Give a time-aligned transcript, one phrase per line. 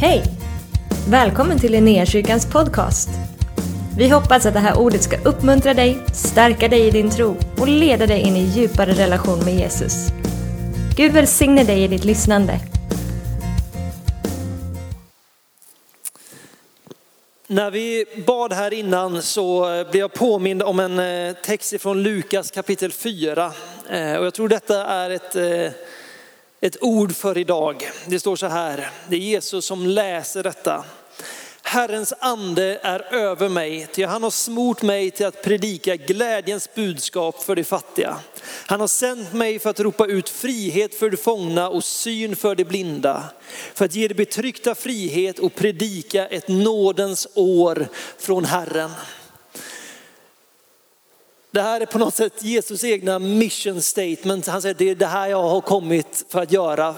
[0.00, 0.22] Hej!
[1.10, 3.08] Välkommen till Linnéakyrkans podcast.
[3.98, 7.68] Vi hoppas att det här ordet ska uppmuntra dig, stärka dig i din tro och
[7.68, 10.08] leda dig in i djupare relation med Jesus.
[10.96, 12.60] Gud välsigne dig i ditt lyssnande.
[17.46, 22.50] När vi bad här innan så blev jag påmind om en eh, text från Lukas
[22.50, 23.52] kapitel 4.
[23.90, 25.72] Eh, och jag tror detta är ett, eh,
[26.60, 27.90] ett ord för idag.
[28.06, 30.84] Det står så här, det är Jesus som läser detta.
[31.62, 37.42] Herrens ande är över mig, ty han har smort mig till att predika glädjens budskap
[37.42, 38.16] för de fattiga.
[38.66, 42.54] Han har sänt mig för att ropa ut frihet för de fångna och syn för
[42.54, 43.24] de blinda.
[43.74, 48.90] För att ge de betryckta frihet och predika ett nådens år från Herren.
[51.56, 54.46] Det här är på något sätt Jesus egna mission statement.
[54.46, 56.94] Han säger det är det här jag har kommit för att göra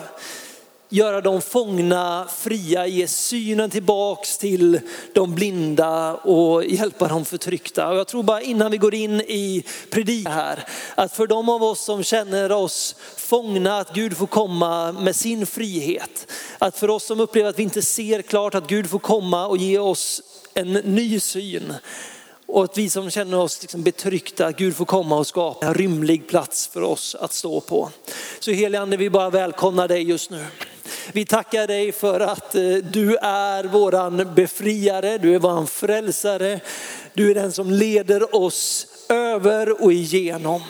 [0.89, 4.81] göra de fångna fria, ge synen tillbaks till
[5.15, 7.89] de blinda och hjälpa de förtryckta.
[7.89, 11.63] Och jag tror bara innan vi går in i predik här, att för de av
[11.63, 16.33] oss som känner oss fångna, att Gud får komma med sin frihet.
[16.59, 19.57] Att för oss som upplever att vi inte ser klart, att Gud får komma och
[19.57, 20.23] ge oss
[20.55, 21.75] en ny syn.
[22.49, 25.75] Och att vi som känner oss liksom betryckta, att Gud får komma och skapa en
[25.75, 27.91] rymlig plats för oss att stå på.
[28.41, 30.45] Så helige Ande, vi bara välkomnar dig just nu.
[31.13, 36.61] Vi tackar dig för att eh, du är våran befriare, du är våran frälsare.
[37.15, 40.63] Du är den som leder oss över och igenom.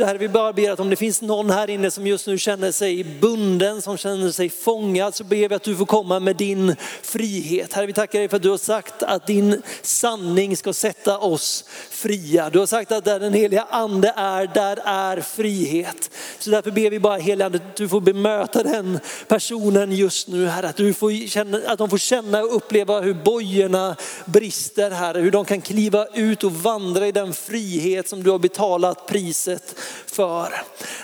[0.00, 2.38] Så här vi bara ber att om det finns någon här inne som just nu
[2.38, 6.36] känner sig bunden, som känner sig fångad, så ber vi att du får komma med
[6.36, 7.72] din frihet.
[7.72, 11.64] Herre vi tackar dig för att du har sagt att din sanning ska sätta oss
[11.90, 12.50] fria.
[12.50, 16.10] Du har sagt att där den heliga ande är, där är frihet.
[16.38, 20.46] Så därför ber vi bara heliga ande att du får bemöta den personen just nu
[20.46, 20.62] här.
[20.62, 25.14] Att, du får känna, att de får känna och uppleva hur bojorna brister här.
[25.14, 29.76] Hur de kan kliva ut och vandra i den frihet som du har betalat priset
[30.06, 30.52] för.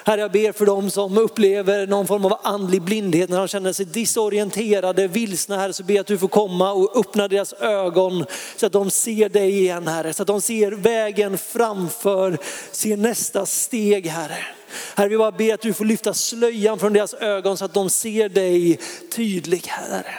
[0.04, 3.72] Herre jag ber för dem som upplever någon form av andlig blindhet när de känner
[3.72, 8.24] sig disorienterade, vilsna Herre så ber jag att du får komma och öppna deras ögon
[8.56, 10.12] så att de ser dig igen Herre.
[10.12, 12.38] Så att de ser vägen framför,
[12.72, 14.46] ser nästa steg Herre.
[14.94, 17.90] Herre vi bara ber att du får lyfta slöjan från deras ögon så att de
[17.90, 18.80] ser dig
[19.14, 20.14] tydligt Herre.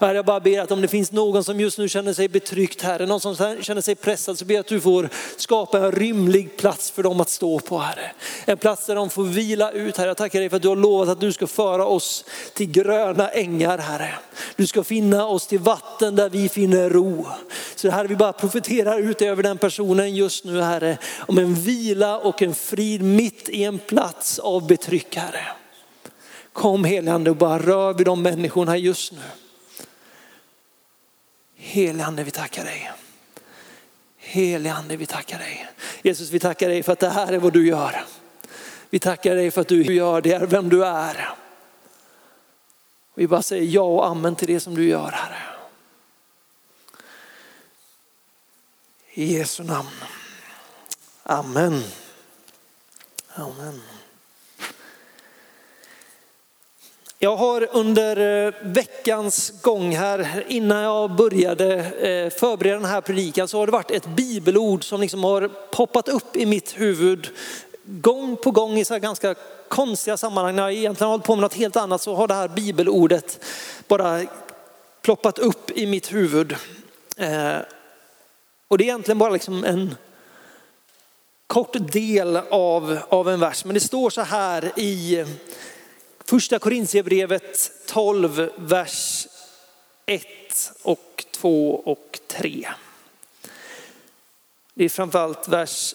[0.00, 2.82] Herre, jag bara ber att om det finns någon som just nu känner sig betryckt
[2.82, 6.56] Herre, någon som känner sig pressad så ber jag att du får skapa en rymlig
[6.56, 8.12] plats för dem att stå på Herre.
[8.44, 10.08] En plats där de får vila ut Herre.
[10.08, 12.24] Jag tackar dig för att du har lovat att du ska föra oss
[12.54, 14.14] till gröna ängar Herre.
[14.56, 17.26] Du ska finna oss till vatten där vi finner ro.
[17.74, 22.18] Så Herre vi bara profeterar ut över den personen just nu Herre om en vila
[22.18, 25.46] och en frid mitt i en plats av betryck Herre.
[26.52, 29.18] Kom helande och bara rör vid de människorna just nu.
[31.64, 32.92] Helige vi tackar dig.
[34.16, 35.68] Helige vi tackar dig.
[36.02, 38.04] Jesus vi tackar dig för att det här är vad du gör.
[38.90, 41.34] Vi tackar dig för att du gör det, är vem du är.
[43.14, 45.42] Vi bara säger ja och amen till det som du gör Herre.
[49.10, 49.88] I Jesu namn.
[51.22, 51.84] Amen.
[53.34, 53.80] Amen.
[57.24, 63.48] Jag har under eh, veckans gång här, innan jag började eh, förbereda den här predikan,
[63.48, 67.28] så har det varit ett bibelord som liksom har poppat upp i mitt huvud
[67.84, 69.34] gång på gång i så ganska
[69.68, 70.56] konstiga sammanhang.
[70.56, 73.44] När jag egentligen har hållit på med något helt annat så har det här bibelordet
[73.88, 74.22] bara
[75.02, 76.56] ploppat upp i mitt huvud.
[77.16, 77.56] Eh,
[78.68, 79.94] och det är egentligen bara liksom en
[81.46, 83.64] kort del av, av en vers.
[83.64, 85.24] Men det står så här i
[86.24, 89.26] Första Korintierbrevet 12, vers
[90.06, 90.26] 1
[90.82, 92.68] och 2 och 3.
[94.74, 95.94] Det är framförallt vers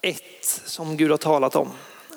[0.00, 0.22] 1
[0.64, 1.70] som Gud har talat om.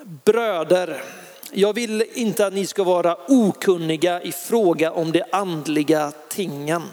[0.04, 1.04] Bröder,
[1.52, 6.84] jag vill inte att ni ska vara okunniga i fråga om de andliga tingen.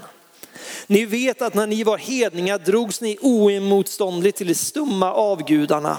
[0.86, 5.96] Ni vet att när ni var hedningar drogs ni oemotståndligt till de stumma avgudarna.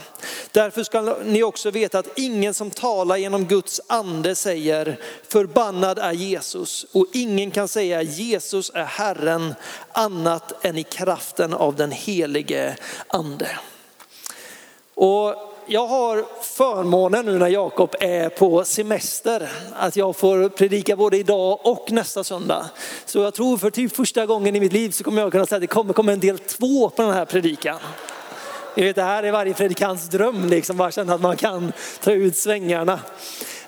[0.51, 6.11] Därför ska ni också veta att ingen som talar genom Guds ande säger förbannad är
[6.11, 9.55] Jesus och ingen kan säga Jesus är Herren
[9.91, 13.49] annat än i kraften av den helige ande.
[14.93, 21.17] Och jag har förmånen nu när Jakob är på semester att jag får predika både
[21.17, 22.69] idag och nästa söndag.
[23.05, 25.57] Så jag tror för typ första gången i mitt liv så kommer jag kunna säga
[25.57, 27.79] att det kommer komma en del två på den här predikan.
[28.75, 31.73] Ni vet, det här är varje predikants dröm, liksom, bara känna att man kan
[32.03, 32.99] ta ut svängarna.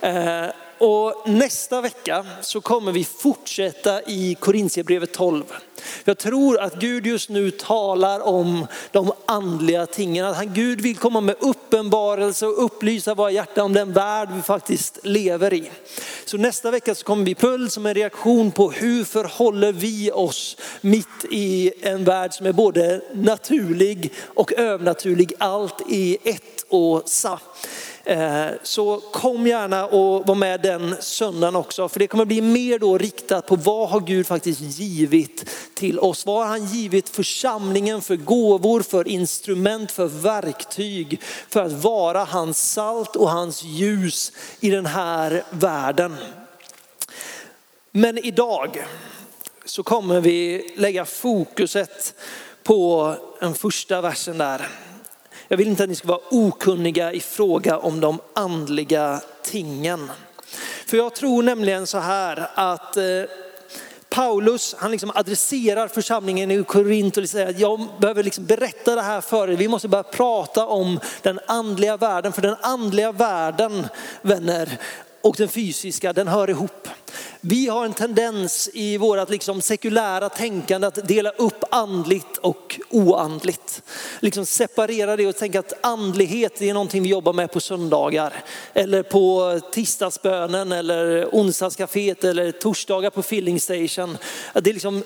[0.01, 0.45] Eh,
[0.79, 5.43] och nästa vecka så kommer vi fortsätta i Korintierbrevet 12.
[6.03, 10.25] Jag tror att Gud just nu talar om de andliga tingen.
[10.25, 14.41] Att han, Gud vill komma med uppenbarelse och upplysa våra hjärtan om den värld vi
[14.41, 15.71] faktiskt lever i.
[16.25, 20.57] Så nästa vecka så kommer vi pull som en reaktion på hur förhåller vi oss
[20.81, 25.33] mitt i en värld som är både naturlig och övernaturlig.
[25.37, 27.39] Allt i ett och samma.
[28.09, 31.89] Eh, så kom gärna och var med den söndagen också.
[31.89, 36.25] För det kommer bli mer då riktat på vad har Gud faktiskt givit till oss.
[36.25, 41.21] Vad har han givit församlingen för gåvor, för instrument, för verktyg.
[41.49, 46.15] För att vara hans salt och hans ljus i den här världen.
[47.91, 48.85] Men idag
[49.65, 52.13] så kommer vi lägga fokuset
[52.63, 54.67] på den första versen där.
[55.51, 60.11] Jag vill inte att ni ska vara okunniga i fråga om de andliga tingen.
[60.87, 63.03] För jag tror nämligen så här att eh,
[64.09, 69.01] Paulus, han liksom adresserar församlingen i Korint och säger att jag behöver liksom berätta det
[69.01, 69.57] här för er.
[69.57, 72.33] Vi måste börja prata om den andliga världen.
[72.33, 73.87] För den andliga världen,
[74.21, 74.77] vänner,
[75.21, 76.87] och den fysiska, den hör ihop.
[77.41, 83.83] Vi har en tendens i vårt liksom sekulära tänkande att dela upp andligt och oandligt.
[84.19, 88.33] Liksom separera det och tänka att andlighet är någonting vi jobbar med på söndagar.
[88.73, 94.17] Eller på tisdagsbönen eller onsdagskaféet eller torsdagar på filling station.
[94.53, 95.03] Att Det är liksom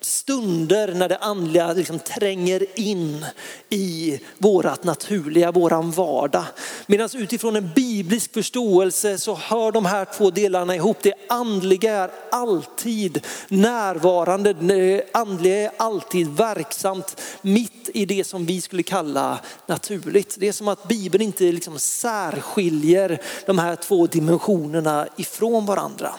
[0.00, 3.26] stunder när det andliga liksom tränger in
[3.68, 6.44] i vårat naturliga, våran vardag.
[6.86, 10.96] Medan utifrån en biblisk förståelse så hör de här två delarna ihop.
[11.02, 18.60] Det andliga är alltid närvarande, det andliga är alltid verksamt mitt i det som vi
[18.60, 20.36] skulle kalla naturligt.
[20.38, 26.14] Det är som att Bibeln inte liksom särskiljer de här två dimensionerna ifrån varandra.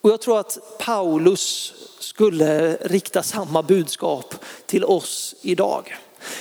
[0.00, 4.34] Och jag tror att Paulus skulle rikta samma budskap
[4.66, 5.96] till oss idag.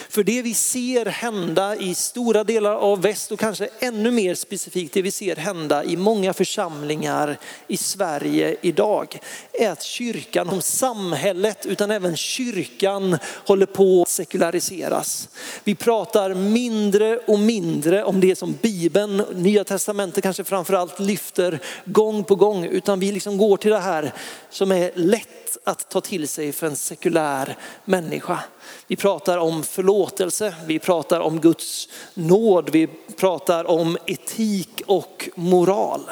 [0.09, 4.93] För det vi ser hända i stora delar av väst och kanske ännu mer specifikt
[4.93, 9.19] det vi ser hända i många församlingar i Sverige idag
[9.53, 15.29] är att kyrkan, om samhället utan även kyrkan håller på att sekulariseras.
[15.63, 22.23] Vi pratar mindre och mindre om det som Bibeln, Nya Testamentet kanske framförallt lyfter gång
[22.23, 24.13] på gång utan vi liksom går till det här
[24.49, 28.39] som är lätt att ta till sig för en sekulär människa.
[28.87, 32.87] Vi pratar om förlåtelse, vi pratar om Guds nåd, vi
[33.17, 36.11] pratar om etik och moral.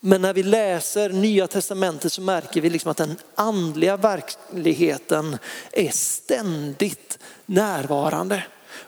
[0.00, 5.38] Men när vi läser nya testamentet så märker vi liksom att den andliga verkligheten
[5.72, 8.42] är ständigt närvarande.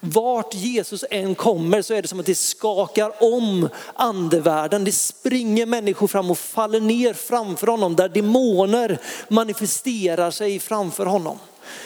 [0.06, 4.84] Vart Jesus än kommer så är det som att det skakar om andevärlden.
[4.84, 8.98] Det springer människor fram och faller ner framför honom där demoner
[9.28, 11.38] manifesterar sig framför honom.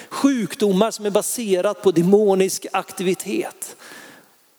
[0.08, 3.76] Sjukdomar som är baserat på demonisk aktivitet.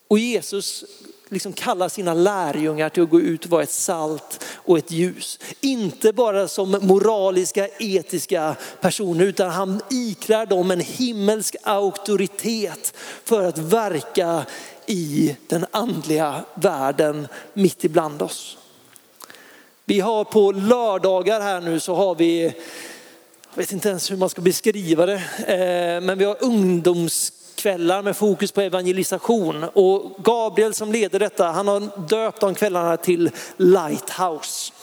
[0.08, 0.86] Och Jesus
[1.30, 5.40] liksom kallar sina lärjungar till att gå ut och vara ett salt och ett ljus.
[5.62, 12.94] Inte bara som moraliska, etiska personer utan han iklär dem en himmelsk auktoritet
[13.24, 14.46] för att verka
[14.86, 18.58] i den andliga världen mitt ibland oss.
[19.86, 22.54] Vi har på lördagar här nu så har vi, jag
[23.56, 28.18] vet inte ens hur man ska beskriva det, eh, men vi har ungdoms kvällar med
[28.18, 29.64] fokus på evangelisation.
[29.64, 34.74] Och Gabriel som leder detta, han har döpt de kvällarna till Lighthouse.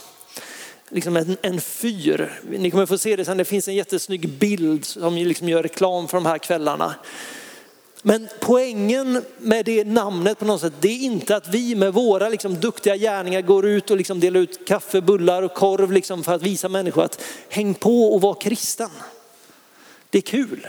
[0.89, 2.41] Liksom en, en fyr.
[2.51, 6.09] Ni kommer få se det sen, det finns en jättesnygg bild som liksom gör reklam
[6.09, 6.95] för de här kvällarna.
[8.03, 12.29] Men poängen med det namnet på något sätt, det är inte att vi med våra
[12.29, 16.35] liksom duktiga gärningar går ut och liksom delar ut kaffe, bullar och korv liksom för
[16.35, 18.91] att visa människor att häng på och var kristen.
[20.11, 20.67] Det är kul.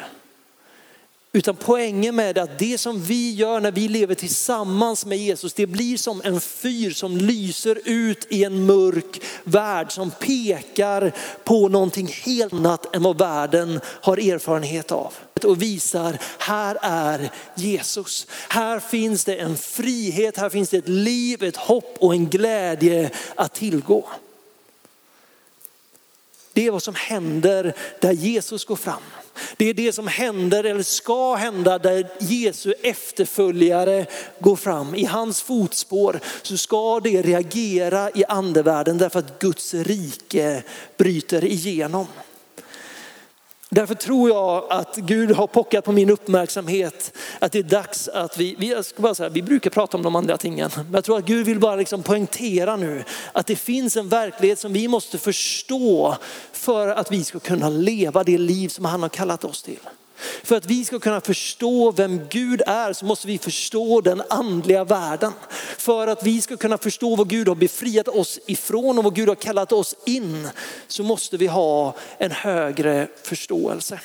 [1.37, 5.53] Utan poängen med det att det som vi gör när vi lever tillsammans med Jesus,
[5.53, 11.11] det blir som en fyr som lyser ut i en mörk värld som pekar
[11.43, 15.13] på någonting helt annat än vad världen har erfarenhet av.
[15.43, 18.27] Och visar, här är Jesus.
[18.49, 23.09] Här finns det en frihet, här finns det ett liv, ett hopp och en glädje
[23.35, 24.09] att tillgå.
[26.53, 29.01] Det är vad som händer där Jesus går fram.
[29.57, 34.05] Det är det som händer eller ska hända där Jesu efterföljare
[34.39, 34.95] går fram.
[34.95, 40.63] I hans fotspår så ska det reagera i andevärlden därför att Guds rike
[40.97, 42.07] bryter igenom.
[43.69, 48.37] Därför tror jag att Gud har pockat på min uppmärksamhet att det är dags att
[48.37, 51.17] vi, vi, ska bara säga, vi brukar prata om de andra tingen, men jag tror
[51.17, 55.17] att Gud vill bara liksom poängtera nu att det finns en verklighet som vi måste
[55.17, 56.17] förstå
[56.51, 59.79] för att vi ska kunna leva det liv som han har kallat oss till.
[60.43, 64.83] För att vi ska kunna förstå vem Gud är så måste vi förstå den andliga
[64.83, 65.31] världen.
[65.77, 69.27] För att vi ska kunna förstå vad Gud har befriat oss ifrån och vad Gud
[69.27, 70.49] har kallat oss in
[70.87, 73.99] så måste vi ha en högre förståelse.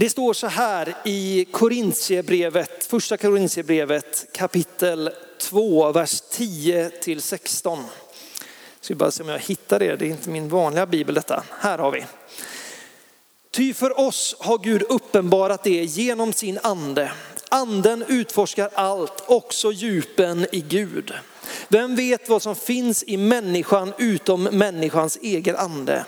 [0.00, 7.78] Det står så här i Korintierbrevet, första Korintierbrevet kapitel 2, vers 10 till 16.
[7.78, 7.86] Jag
[8.80, 11.44] ska bara se om jag hittar det, det är inte min vanliga bibel detta.
[11.60, 12.04] Här har vi.
[13.58, 17.12] Ty för oss har Gud uppenbarat det genom sin ande.
[17.48, 21.12] Anden utforskar allt, också djupen i Gud.
[21.68, 26.04] Vem vet vad som finns i människan utom människans egen ande?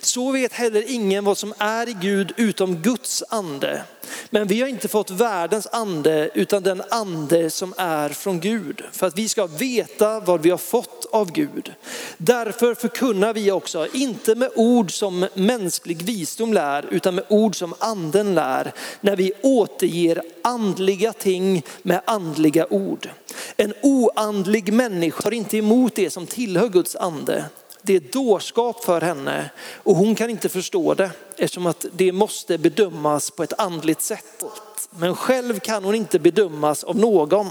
[0.00, 3.82] Så vet heller ingen vad som är i Gud utom Guds ande.
[4.30, 8.82] Men vi har inte fått världens ande utan den ande som är från Gud.
[8.92, 11.72] För att vi ska veta vad vi har fått av Gud.
[12.16, 17.74] Därför förkunnar vi också, inte med ord som mänsklig visdom lär, utan med ord som
[17.78, 18.72] anden lär.
[19.00, 23.08] När vi återger andliga ting med andliga ord.
[23.56, 27.44] En oandlig människa tar inte emot det som tillhör Guds ande
[27.86, 32.58] det är dårskap för henne och hon kan inte förstå det eftersom att det måste
[32.58, 34.44] bedömas på ett andligt sätt.
[34.90, 37.50] Men själv kan hon inte bedömas av någon.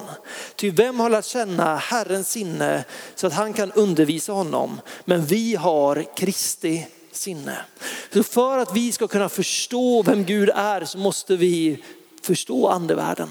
[0.56, 2.84] Ty vem har lärt känna Herrens sinne
[3.16, 4.82] så att han kan undervisa honom?
[5.06, 7.58] Men vi har Kristi sinne.
[8.14, 11.84] Så för att vi ska kunna förstå vem Gud är så måste vi
[12.22, 13.30] förstå andevärlden.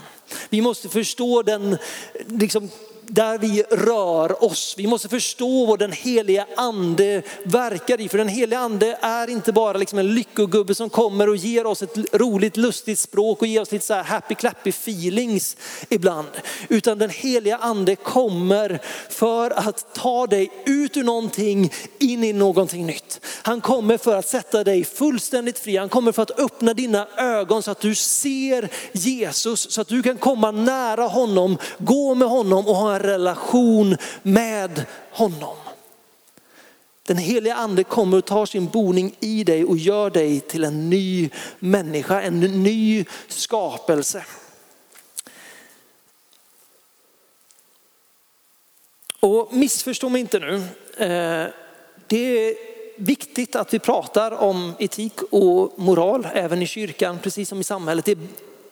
[0.49, 1.79] Vi måste förstå den
[2.27, 2.71] liksom,
[3.07, 4.75] där vi rör oss.
[4.79, 8.09] Vi måste förstå vad den heliga ande verkar i.
[8.09, 11.83] För den heliga ande är inte bara liksom en lyckogubbe som kommer och ger oss
[11.83, 15.57] ett roligt lustigt språk och ger oss lite så här happy clappy feelings
[15.89, 16.29] ibland.
[16.69, 22.87] Utan den heliga ande kommer för att ta dig ut ur någonting in i någonting
[22.87, 23.21] nytt.
[23.43, 25.77] Han kommer för att sätta dig fullständigt fri.
[25.77, 30.03] Han kommer för att öppna dina ögon så att du ser Jesus, så att du
[30.03, 35.57] kan komma nära honom, gå med honom och ha en relation med honom.
[37.07, 40.91] Den heliga ande kommer och tar sin boning i dig och gör dig till en
[40.91, 44.25] ny människa, en ny skapelse.
[49.21, 50.55] Och missförstå mig inte nu.
[50.97, 51.51] Eh,
[52.07, 52.55] det är
[52.97, 58.05] viktigt att vi pratar om etik och moral även i kyrkan, precis som i samhället.
[58.05, 58.19] Det är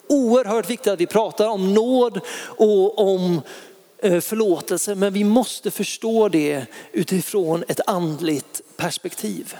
[0.08, 3.40] oerhört viktigt att vi pratar om nåd och om
[4.02, 9.56] Eh, förlåtelse, men vi måste förstå det utifrån ett andligt perspektiv.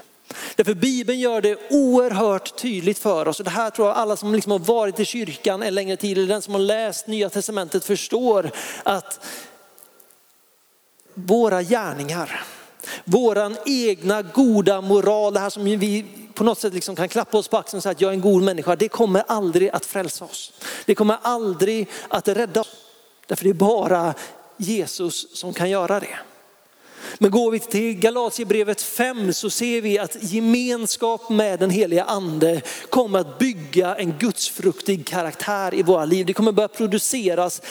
[0.56, 3.38] Därför Bibeln gör det oerhört tydligt för oss.
[3.38, 6.18] Och det här tror jag alla som liksom har varit i kyrkan en längre tid,
[6.18, 8.50] eller den som har läst Nya Testamentet förstår
[8.82, 9.26] att
[11.14, 12.44] våra gärningar,
[13.04, 16.04] våran egna goda moral, det här som vi
[16.35, 18.20] på något sätt liksom kan klappa oss på axeln och säga att jag är en
[18.20, 20.52] god människa, det kommer aldrig att frälsa oss.
[20.85, 22.89] Det kommer aldrig att rädda oss.
[23.30, 24.14] Därför det är bara
[24.56, 26.18] Jesus som kan göra det.
[27.19, 32.62] Men går vi till Galatierbrevet 5 så ser vi att gemenskap med den heliga ande
[32.90, 36.26] kommer att bygga en gudsfruktig karaktär i våra liv.
[36.26, 37.62] Det kommer börja produceras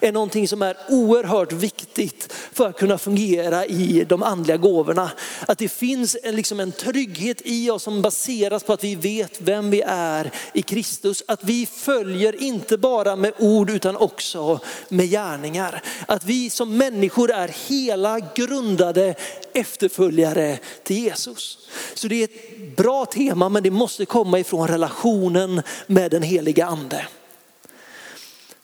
[0.00, 5.10] är någonting som är oerhört viktigt för att kunna fungera i de andliga gåvorna.
[5.46, 9.40] Att det finns en, liksom en trygghet i oss som baseras på att vi vet
[9.40, 11.22] vem vi är i Kristus.
[11.28, 15.82] Att vi följer inte bara med ord utan också med gärningar.
[16.06, 18.18] Att vi som människor är hela
[18.50, 19.14] grundade
[19.52, 21.68] efterföljare till Jesus.
[21.94, 26.66] Så det är ett bra tema men det måste komma ifrån relationen med den heliga
[26.66, 27.06] ande.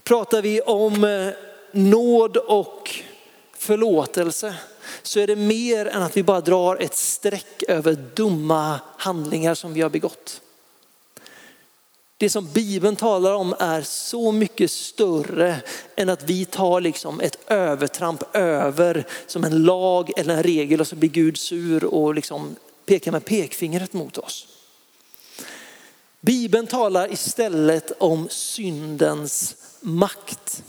[0.02, 1.28] Pratar vi om eh,
[1.73, 2.95] nåd och
[3.57, 4.55] förlåtelse
[5.02, 9.75] så är det mer än att vi bara drar ett streck över dumma handlingar som
[9.75, 10.40] vi har begått.
[12.18, 15.62] Det som Bibeln talar om är så mycket större
[15.96, 20.87] än att vi tar liksom ett övertramp över som en lag eller en regel och
[20.87, 22.56] så blir Gud sur och liksom
[22.87, 24.46] pekar med pekfingret mot oss.
[26.20, 30.62] Bibeln talar istället om syndens makt.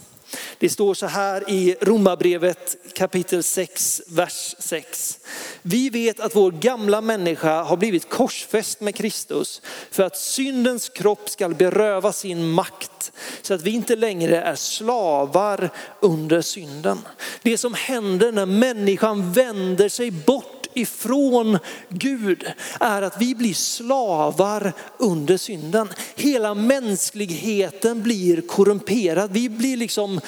[0.58, 5.18] Det står så här i Romarbrevet kapitel 6, vers 6.
[5.62, 11.28] Vi vet att vår gamla människa har blivit korsfäst med Kristus för att syndens kropp
[11.28, 15.70] ska beröva sin makt så att vi inte längre är slavar
[16.00, 16.98] under synden.
[17.42, 21.58] Det som händer när människan vänder sig bort ifrån
[21.88, 22.44] Gud
[22.80, 25.88] är att vi blir slavar under synden.
[26.14, 29.32] Hela mänskligheten blir korrumperad.
[29.32, 30.20] Vi blir liksom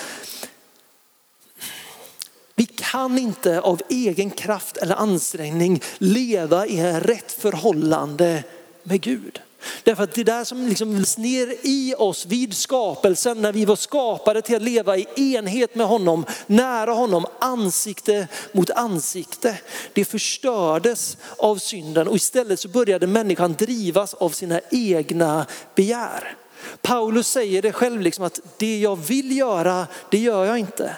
[2.55, 8.45] vi kan inte av egen kraft eller ansträngning leva i en rätt förhållande
[8.83, 9.41] med Gud.
[9.85, 14.43] Därför att det där som liksom ner i oss vid skapelsen, när vi var skapade
[14.43, 19.61] till att leva i enhet med honom, nära honom, ansikte mot ansikte.
[19.93, 26.37] Det förstördes av synden och istället så började människan drivas av sina egna begär.
[26.83, 30.97] Paulus säger det själv, liksom att det jag vill göra, det gör jag inte.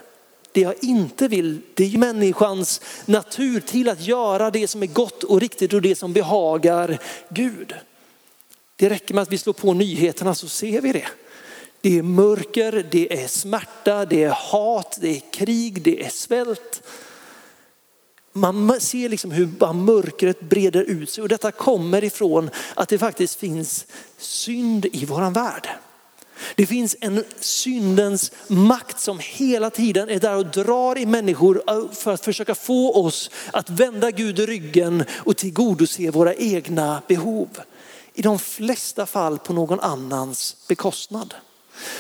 [0.53, 5.25] Det jag inte vill, det är människans natur till att göra det som är gott
[5.25, 7.75] och riktigt och det som behagar Gud.
[8.83, 11.07] Det räcker med att vi slår på nyheterna så ser vi det.
[11.81, 16.83] Det är mörker, det är smärta, det är hat, det är krig, det är svält.
[18.33, 23.39] Man ser liksom hur mörkret breder ut sig och detta kommer ifrån att det faktiskt
[23.39, 23.87] finns
[24.19, 25.69] synd i våran värld.
[26.55, 31.63] Det finns en syndens makt som hela tiden är där och drar i människor
[31.95, 37.49] för att försöka få oss att vända Gud ryggen och tillgodose våra egna behov
[38.15, 41.35] i de flesta fall på någon annans bekostnad.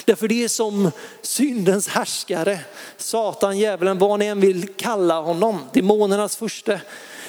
[0.04, 0.90] Därför det är som
[1.22, 2.60] syndens härskare,
[2.96, 6.80] Satan, djävulen, vad ni än vill kalla honom, demonernas första.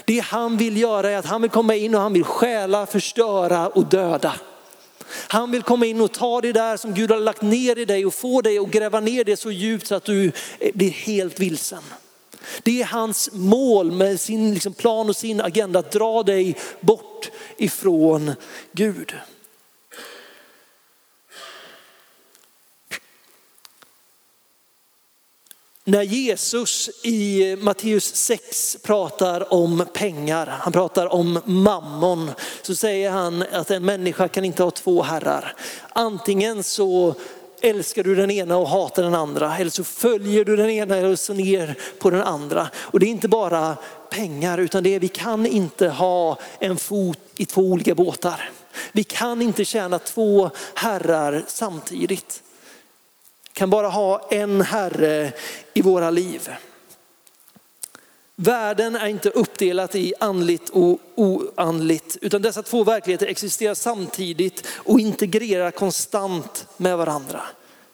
[0.05, 3.67] Det han vill göra är att han vill komma in och han vill stjäla, förstöra
[3.67, 4.33] och döda.
[5.27, 8.05] Han vill komma in och ta det där som Gud har lagt ner i dig
[8.05, 10.31] och få dig att gräva ner det så djupt så att du
[10.73, 11.83] blir helt vilsen.
[12.63, 17.31] Det är hans mål med sin liksom plan och sin agenda att dra dig bort
[17.57, 18.35] ifrån
[18.71, 19.13] Gud.
[25.85, 32.31] När Jesus i Matteus 6 pratar om pengar, han pratar om mammon,
[32.61, 35.55] så säger han att en människa kan inte ha två herrar.
[35.89, 37.15] Antingen så
[37.63, 39.57] älskar du den ena och hatar den andra.
[39.57, 42.69] Eller så följer du den ena och så ner på den andra.
[42.75, 43.77] Och det är inte bara
[44.09, 48.49] pengar utan det är, vi kan inte ha en fot i två olika båtar.
[48.91, 52.43] Vi kan inte tjäna två herrar samtidigt.
[53.53, 55.31] Vi kan bara ha en herre
[55.73, 56.49] i våra liv.
[58.35, 64.99] Världen är inte uppdelat i andligt och oandligt, utan dessa två verkligheter existerar samtidigt och
[64.99, 67.41] integrerar konstant med varandra.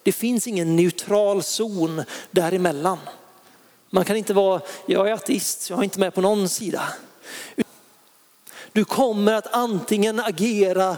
[0.02, 2.98] Det finns ingen neutral zon däremellan.
[3.90, 6.82] Man kan inte vara, jag är ateist, jag är inte med på någon sida.
[8.72, 10.96] Du kommer att antingen agera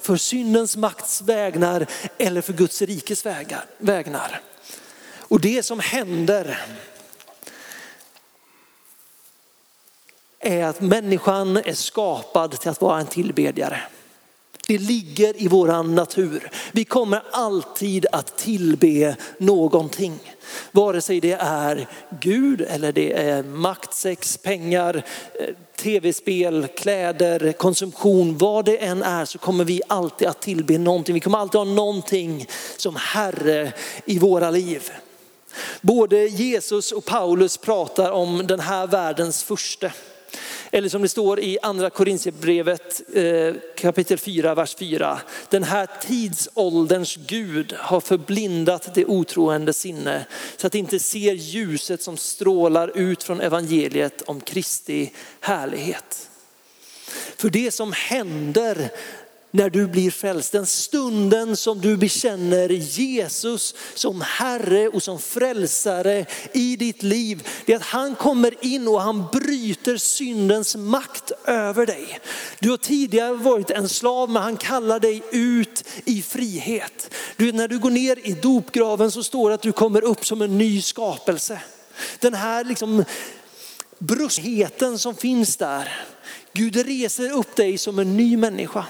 [0.00, 1.86] för syndens makts vägnar
[2.18, 3.26] eller för Guds rikes
[3.78, 4.40] vägnar.
[5.18, 6.66] Och det som händer
[10.42, 13.80] är att människan är skapad till att vara en tillbedjare.
[14.68, 16.50] Det ligger i vår natur.
[16.72, 20.18] Vi kommer alltid att tillbe någonting.
[20.72, 21.88] Vare sig det är
[22.20, 25.02] Gud eller det är makt, sex, pengar,
[25.40, 28.38] eh, tv-spel, kläder, konsumtion.
[28.38, 31.14] Vad det än är så kommer vi alltid att tillbe någonting.
[31.14, 33.72] Vi kommer alltid ha någonting som Herre
[34.04, 34.90] i våra liv.
[35.80, 39.90] Både Jesus och Paulus pratar om den här världens första.
[40.70, 45.20] Eller som det står i andra Korintierbrevet eh, kapitel 4, vers 4.
[45.50, 52.02] Den här tidsålderns Gud har förblindat det otroende sinne så att det inte ser ljuset
[52.02, 56.28] som strålar ut från evangeliet om Kristi härlighet.
[57.36, 58.90] För det som händer
[59.54, 60.52] när du blir frälst.
[60.52, 67.48] Den stunden som du bekänner Jesus som Herre och som frälsare i ditt liv.
[67.66, 72.20] Det är att han kommer in och han bryter syndens makt över dig.
[72.58, 77.14] Du har tidigare varit en slav men han kallar dig ut i frihet.
[77.36, 80.42] Du, när du går ner i dopgraven så står det att du kommer upp som
[80.42, 81.60] en ny skapelse.
[82.20, 83.04] Den här liksom
[83.98, 86.04] brustheten som finns där.
[86.52, 88.86] Gud reser upp dig som en ny människa.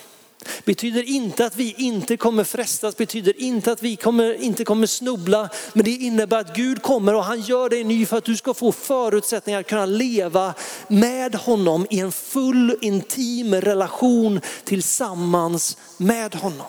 [0.64, 5.48] Betyder inte att vi inte kommer frestas, betyder inte att vi kommer, inte kommer snubbla.
[5.72, 8.54] Men det innebär att Gud kommer och han gör dig ny för att du ska
[8.54, 10.54] få förutsättningar att kunna leva
[10.88, 16.66] med honom i en full intim relation tillsammans med honom.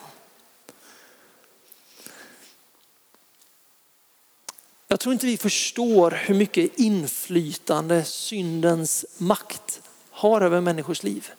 [4.88, 9.82] Jag tror inte vi förstår hur mycket inflytande syndens makt
[10.12, 11.32] har över människors liv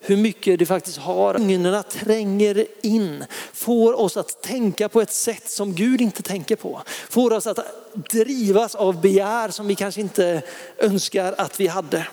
[0.00, 1.34] hur mycket det faktiskt har.
[1.34, 6.82] Lögnerna tränger in, får oss att tänka på ett sätt som Gud inte tänker på.
[6.86, 7.58] Får oss att
[8.10, 10.42] drivas av begär som vi kanske inte
[10.78, 12.06] önskar att vi hade.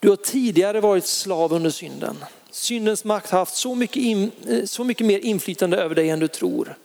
[0.00, 2.24] Du har tidigare varit slav under synden.
[2.50, 6.18] Syndens makt har haft så mycket, in, eh, så mycket mer inflytande över dig än
[6.18, 6.76] du tror.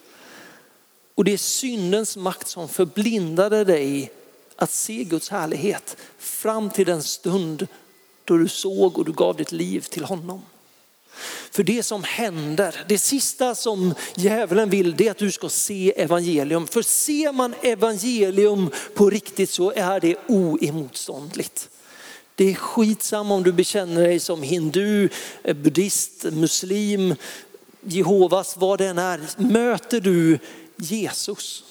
[1.16, 4.12] Och det är syndens makt som förblindade dig
[4.56, 7.68] att se Guds härlighet fram till den stund
[8.26, 10.42] då du såg och du gav ditt liv till honom.
[11.52, 15.94] För det som händer, det sista som djävulen vill det är att du ska se
[15.96, 16.68] evangelium.
[16.68, 21.70] För ser man evangelium på riktigt så är det oemotståndligt.
[22.36, 25.10] Det är skitsamma om du bekänner dig som hindu,
[25.44, 27.16] eh, buddhist, muslim,
[27.82, 29.22] Jehovas, vad det än är.
[29.38, 30.39] Möter du
[30.78, 31.63] Jesus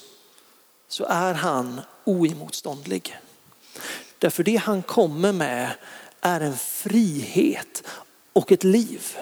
[0.88, 3.16] så är han oemotståndlig.
[4.18, 5.70] Därför det han kommer med
[6.20, 7.82] är en frihet
[8.32, 9.16] och ett liv.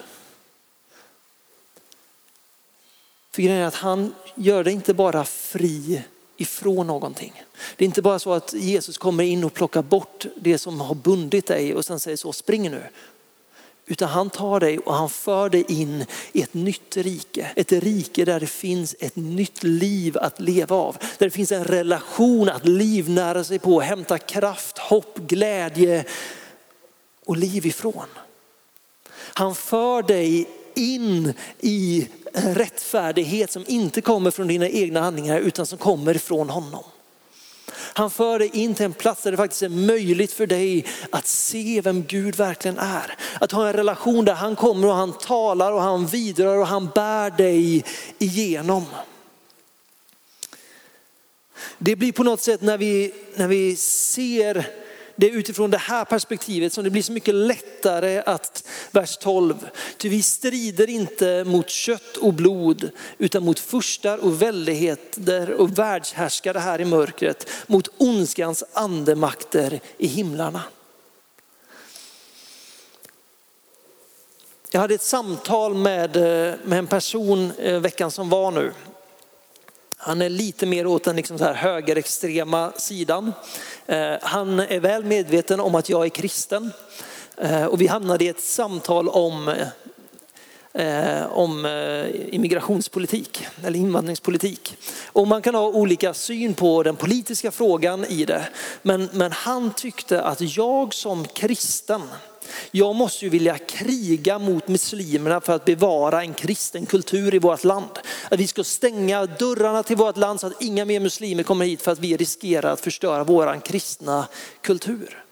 [3.31, 6.03] För grejen är att han gör det inte bara fri
[6.37, 7.43] ifrån någonting.
[7.77, 10.95] Det är inte bara så att Jesus kommer in och plockar bort det som har
[10.95, 12.83] bundit dig och sen säger så spring nu.
[13.91, 17.51] Utan han tar dig och han för dig in i ett nytt rike.
[17.57, 20.97] Ett rike där det finns ett nytt liv att leva av.
[21.19, 26.05] Där det finns en relation att livnära sig på, hämta kraft, hopp, glädje
[27.25, 28.07] och liv ifrån.
[29.13, 35.67] Han för dig in i en rättfärdighet som inte kommer från dina egna handlingar utan
[35.67, 36.85] som kommer från honom.
[37.75, 41.27] Han för dig in till en plats där det faktiskt är möjligt för dig att
[41.27, 43.17] se vem Gud verkligen är.
[43.41, 46.91] Att ha en relation där han kommer och han talar och han vidrör och han
[46.95, 47.85] bär dig
[48.19, 48.85] igenom.
[51.79, 54.67] Det blir på något sätt när vi, när vi ser
[55.21, 59.69] det är utifrån det här perspektivet som det blir så mycket lättare att, vers 12,
[59.97, 66.59] ty vi strider inte mot kött och blod utan mot furstar och väldigheter och världshärskare
[66.59, 70.63] här i mörkret, mot ondskans andemakter i himlarna.
[74.71, 78.73] Jag hade ett samtal med, eh, med en person eh, veckan som var nu.
[80.03, 83.33] Han är lite mer åt den liksom så här högerextrema sidan.
[83.87, 86.73] Eh, han är väl medveten om att jag är kristen.
[87.37, 89.55] Eh, och vi hamnade i ett samtal om,
[90.73, 91.67] eh, om
[92.31, 94.77] immigrationspolitik eller invandringspolitik.
[95.07, 98.49] Och man kan ha olika syn på den politiska frågan i det.
[98.83, 102.03] Men, men han tyckte att jag som kristen
[102.71, 107.65] jag måste ju vilja kriga mot muslimerna för att bevara en kristen kultur i vårt
[107.65, 107.99] land.
[108.29, 111.83] Att vi ska stänga dörrarna till vårt land så att inga mer muslimer kommer hit
[111.83, 114.29] för att vi riskerar att förstöra vår kristna
[114.61, 115.25] kultur.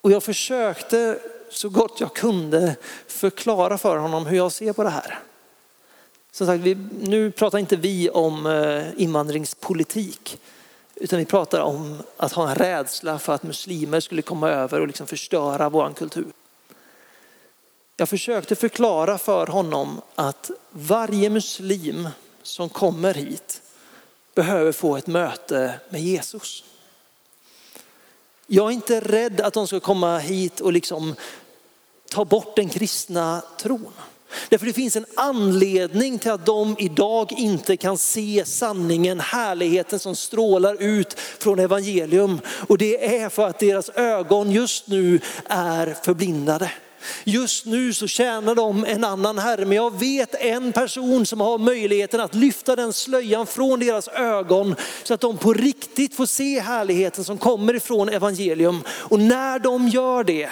[0.00, 1.18] Och jag försökte
[1.50, 5.18] så gott jag kunde förklara för honom hur jag ser på det här.
[6.32, 6.64] Som sagt,
[7.00, 10.38] nu pratar inte vi om eh, invandringspolitik.
[11.02, 14.86] Utan vi pratar om att ha en rädsla för att muslimer skulle komma över och
[14.86, 16.32] liksom förstöra vår kultur.
[17.96, 22.08] Jag försökte förklara för honom att varje muslim
[22.42, 23.62] som kommer hit
[24.34, 26.64] behöver få ett möte med Jesus.
[28.46, 31.14] Jag är inte rädd att de ska komma hit och liksom
[32.10, 33.92] ta bort den kristna tron.
[34.48, 40.16] Därför det finns en anledning till att de idag inte kan se sanningen, härligheten som
[40.16, 42.40] strålar ut från evangelium.
[42.68, 46.70] Och det är för att deras ögon just nu är förblindade.
[47.24, 51.58] Just nu så tjänar de en annan herre, men jag vet en person som har
[51.58, 56.60] möjligheten att lyfta den slöjan från deras ögon så att de på riktigt får se
[56.60, 58.82] härligheten som kommer ifrån evangelium.
[58.88, 60.50] Och när de gör det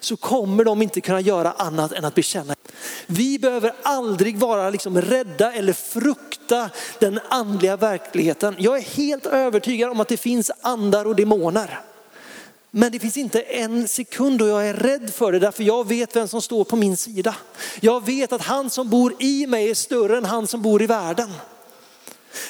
[0.00, 2.54] så kommer de inte kunna göra annat än att bekänna.
[3.06, 8.56] Vi behöver aldrig vara liksom rädda eller frukta den andliga verkligheten.
[8.58, 11.80] Jag är helt övertygad om att det finns andar och demoner.
[12.70, 16.16] Men det finns inte en sekund då jag är rädd för det därför jag vet
[16.16, 17.34] vem som står på min sida.
[17.80, 20.86] Jag vet att han som bor i mig är större än han som bor i
[20.86, 21.30] världen.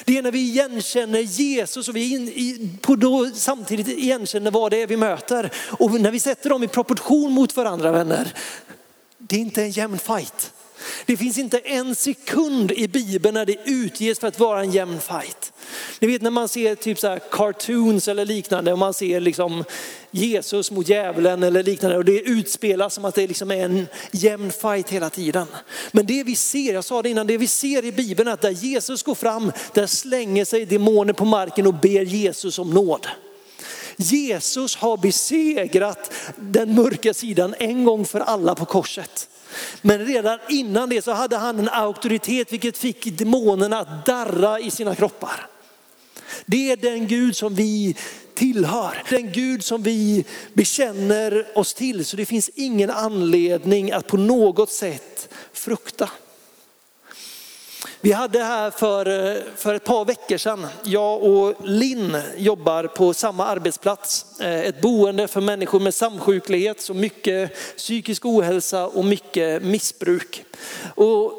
[0.05, 4.71] Det är när vi igenkänner Jesus och vi in, i, på då, samtidigt igenkänner vad
[4.71, 5.51] det är vi möter.
[5.55, 8.33] Och när vi sätter dem i proportion mot varandra vänner,
[9.17, 10.53] det är inte en jämn fight.
[11.05, 14.99] Det finns inte en sekund i Bibeln när det utges för att vara en jämn
[15.01, 15.53] fight.
[15.99, 19.63] Ni vet när man ser typ så här cartoons eller liknande och man ser liksom
[20.11, 24.51] Jesus mot djävulen eller liknande och det utspelas som att det liksom är en jämn
[24.51, 25.47] fight hela tiden.
[25.91, 28.41] Men det vi ser, jag sa det innan, det vi ser i Bibeln är att
[28.41, 33.07] där Jesus går fram, där slänger sig demoner på marken och ber Jesus om nåd.
[33.97, 39.29] Jesus har besegrat den mörka sidan en gång för alla på korset.
[39.81, 44.71] Men redan innan det så hade han en auktoritet vilket fick demonerna att darra i
[44.71, 45.47] sina kroppar.
[46.45, 47.95] Det är den Gud som vi
[48.33, 49.03] tillhör.
[49.09, 52.05] Den Gud som vi bekänner oss till.
[52.05, 56.09] Så det finns ingen anledning att på något sätt frukta.
[58.01, 59.05] Vi hade här för,
[59.55, 64.39] för ett par veckor sedan, jag och Linn jobbar på samma arbetsplats.
[64.39, 70.45] Eh, ett boende för människor med samsjuklighet, så mycket psykisk ohälsa och mycket missbruk.
[70.95, 71.33] Och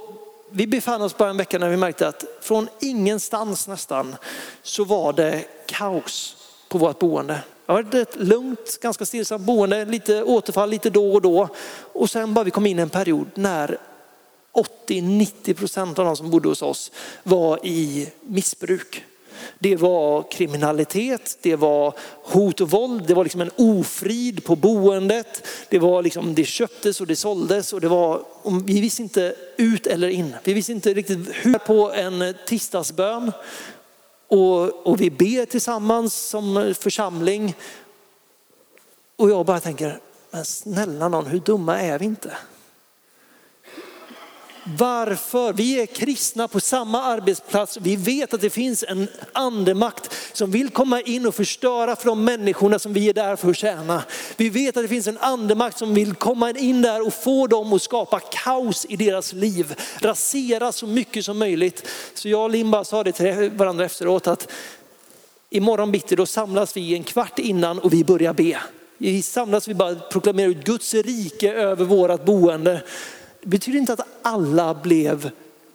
[0.50, 4.16] vi befann oss bara en vecka när vi märkte att från ingenstans nästan
[4.62, 6.36] så var det kaos
[6.68, 7.38] på vårt boende.
[7.66, 11.48] Det var ett lugnt, ganska stillsamt boende, lite återfall lite då och då.
[11.92, 13.78] Och sen bara vi kom in i en period när
[14.52, 19.04] 80-90 procent av de som bodde hos oss var i missbruk.
[19.58, 25.46] Det var kriminalitet, det var hot och våld, det var liksom en ofrid på boendet.
[25.68, 28.22] Det, var liksom, det köptes och det såldes och det var,
[28.64, 30.34] vi visste inte ut eller in.
[30.44, 33.32] Vi visste inte riktigt hur på en tisdagsbön.
[34.28, 37.54] Och, och vi ber tillsammans som församling.
[39.16, 42.36] Och jag bara tänker, men snälla någon, hur dumma är vi inte?
[44.64, 45.52] Varför?
[45.52, 47.78] Vi är kristna på samma arbetsplats.
[47.80, 52.24] Vi vet att det finns en andemakt som vill komma in och förstöra för de
[52.24, 54.02] människorna som vi är där för att tjäna.
[54.36, 57.72] Vi vet att det finns en andemakt som vill komma in där och få dem
[57.72, 59.74] att skapa kaos i deras liv.
[60.00, 61.88] Rasera så mycket som möjligt.
[62.14, 64.48] Så jag och Limba sa det till varandra efteråt att
[65.50, 68.58] imorgon bitti då samlas vi en kvart innan och vi börjar be.
[68.98, 72.82] Vi samlas, vi bara proklamerar ut Guds rike över vårat boende.
[73.42, 75.30] Det betyder inte att alla blev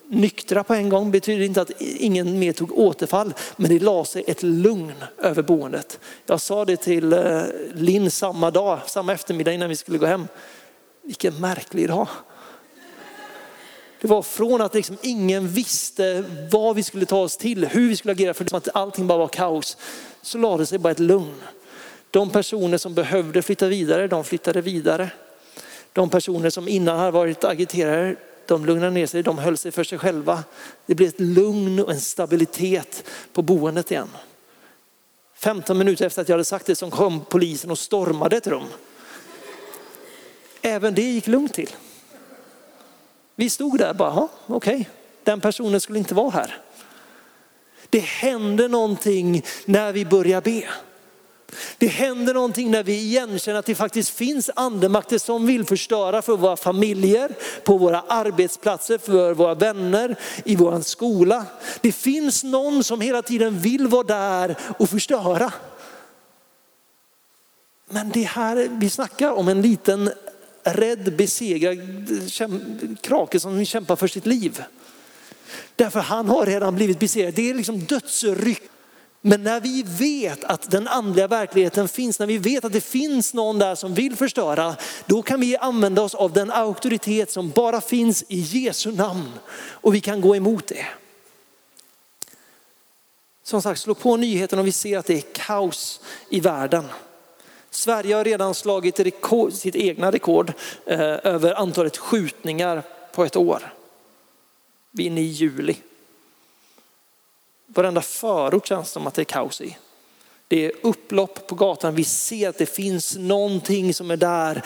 [0.07, 4.05] nyktra på en gång, det betyder inte att ingen mer tog återfall, men det la
[4.05, 5.99] sig ett lugn över boendet.
[6.25, 7.41] Jag sa det till eh,
[7.73, 10.27] Linn samma dag, samma eftermiddag innan vi skulle gå hem.
[11.01, 12.07] Vilken märklig dag.
[14.01, 17.95] Det var från att liksom ingen visste vad vi skulle ta oss till, hur vi
[17.95, 19.77] skulle agera för att allting bara var kaos.
[20.21, 21.41] Så lade sig bara ett lugn.
[22.11, 25.09] De personer som behövde flytta vidare, de flyttade vidare.
[25.95, 29.83] De personer som innan hade varit agiterare, de lugnade ner sig, de höll sig för
[29.83, 30.43] sig själva.
[30.85, 33.03] Det blev ett lugn och en stabilitet
[33.33, 34.07] på boendet igen.
[35.35, 38.63] 15 minuter efter att jag hade sagt det så kom polisen och stormade ett rum.
[40.61, 41.75] Även det gick lugnt till.
[43.35, 44.85] Vi stod där bara, okej, okay.
[45.23, 46.57] den personen skulle inte vara här.
[47.89, 50.63] Det händer någonting när vi börjar be.
[51.77, 56.37] Det händer någonting när vi igenkänner att det faktiskt finns andemakter som vill förstöra för
[56.37, 57.31] våra familjer,
[57.63, 60.15] på våra arbetsplatser, för våra vänner,
[60.45, 61.45] i vår skola.
[61.81, 65.53] Det finns någon som hela tiden vill vara där och förstöra.
[67.89, 70.11] Men det här, vi snackar om en liten
[70.63, 71.77] rädd, besegrad
[73.01, 74.63] krake som kämpar för sitt liv.
[75.75, 77.33] Därför han har redan blivit besegrad.
[77.33, 78.63] Det är liksom dödsryck
[79.27, 83.33] men när vi vet att den andliga verkligheten finns, när vi vet att det finns
[83.33, 87.81] någon där som vill förstöra, då kan vi använda oss av den auktoritet som bara
[87.81, 90.85] finns i Jesu namn och vi kan gå emot det.
[93.43, 96.85] Som sagt, slå på nyheten om vi ser att det är kaos i världen.
[97.69, 100.53] Sverige har redan slagit rekord, sitt egna rekord
[100.85, 102.83] eh, över antalet skjutningar
[103.13, 103.73] på ett år.
[104.91, 105.75] Vi är inne i juli.
[107.65, 109.77] Varenda förort känns som att det är kaos i.
[110.47, 111.95] Det är upplopp på gatan.
[111.95, 114.65] Vi ser att det finns någonting som är där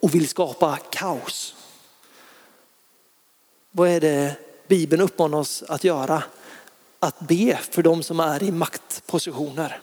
[0.00, 1.54] och vill skapa kaos.
[3.70, 4.34] Vad är det
[4.68, 6.22] Bibeln uppmanar oss att göra?
[6.98, 9.80] Att be för de som är i maktpositioner.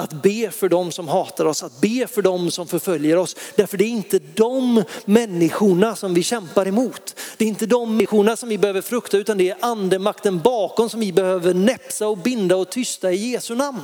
[0.00, 3.36] Att be för dem som hatar oss, att be för dem som förföljer oss.
[3.54, 7.16] Därför det är inte de människorna som vi kämpar emot.
[7.36, 11.00] Det är inte de människorna som vi behöver frukta utan det är andemakten bakom som
[11.00, 13.82] vi behöver näpsa och binda och tysta i Jesu namn.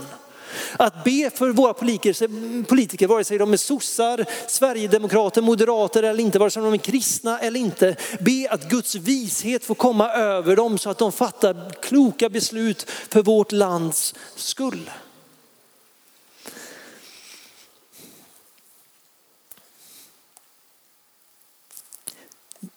[0.77, 6.39] Att be för våra politiker, politiker, vare sig de är sossar, sverigedemokrater, moderater eller inte,
[6.39, 7.97] vare sig de är kristna eller inte.
[8.21, 13.23] Be att Guds vishet får komma över dem så att de fattar kloka beslut för
[13.23, 14.91] vårt lands skull.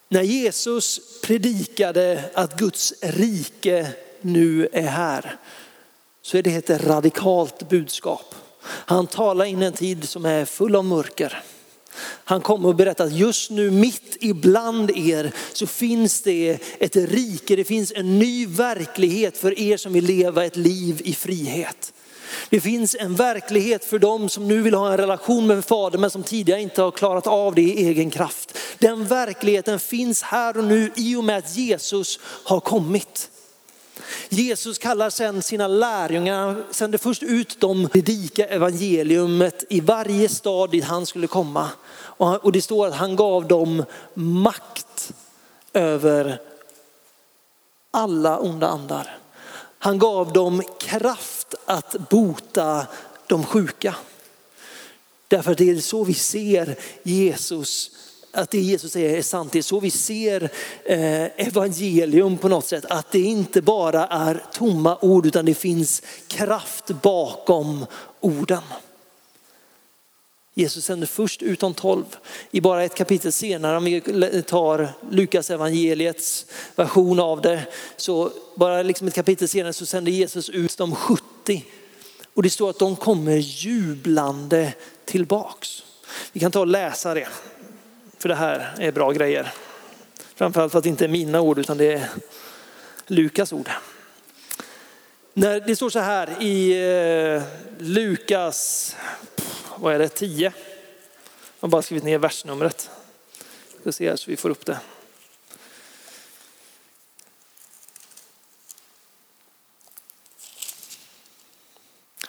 [0.09, 3.87] När Jesus predikade att Guds rike
[4.21, 5.37] nu är här
[6.21, 8.35] så är det ett radikalt budskap.
[8.61, 11.43] Han talar in en tid som är full av mörker.
[12.23, 17.55] Han kommer och berättar att just nu mitt ibland er så finns det ett rike,
[17.55, 21.93] det finns en ny verklighet för er som vill leva ett liv i frihet.
[22.49, 26.09] Det finns en verklighet för dem som nu vill ha en relation med Fadern men
[26.09, 28.57] som tidigare inte har klarat av det i egen kraft.
[28.79, 33.29] Den verkligheten finns här och nu i och med att Jesus har kommit.
[34.29, 40.83] Jesus kallar sen sina lärjungar, sänder först ut dem predika evangeliumet i varje stad dit
[40.83, 41.69] han skulle komma.
[42.17, 45.13] Och det står att han gav dem makt
[45.73, 46.41] över
[47.91, 49.17] alla onda andar.
[49.85, 52.87] Han gav dem kraft att bota
[53.27, 53.95] de sjuka.
[55.27, 57.91] Därför att det är så vi ser Jesus,
[58.31, 59.51] att det Jesus säger är sant.
[59.51, 60.49] Det är så vi ser
[60.85, 62.85] eh, evangelium på något sätt.
[62.89, 67.85] Att det inte bara är tomma ord utan det finns kraft bakom
[68.19, 68.63] orden.
[70.57, 72.03] Jesus sände först ut de tolv.
[72.51, 74.01] I bara ett kapitel senare, om vi
[74.47, 77.65] tar Lukas evangeliets version av det,
[77.97, 81.65] så bara liksom ett kapitel senare så sände Jesus ut de 70.
[82.33, 84.73] Och det står att de kommer jublande
[85.05, 85.83] tillbaks.
[86.31, 87.27] Vi kan ta och läsa det,
[88.17, 89.53] för det här är bra grejer.
[90.35, 92.09] Framförallt för att det inte är mina ord utan det är
[93.07, 93.69] Lukas ord.
[95.37, 96.71] När det står så här i
[97.35, 97.43] eh,
[97.77, 98.95] Lukas
[99.75, 100.45] vad är det, 10.
[100.45, 100.53] Jag
[101.59, 102.89] har bara skrivit ner versnumret.
[103.75, 104.79] Vi ska se här så vi får upp det.